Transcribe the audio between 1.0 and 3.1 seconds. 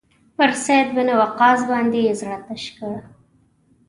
وقاص باندې یې زړه تش کړی.